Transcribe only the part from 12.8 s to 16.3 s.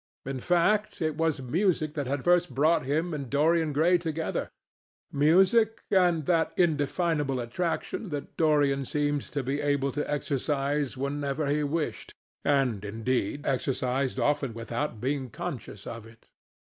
indeed, exercised often without being conscious of it.